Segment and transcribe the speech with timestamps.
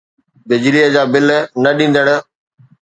[0.47, 1.27] بجليءَ جا بل
[1.63, 2.07] نه ڏيندڙ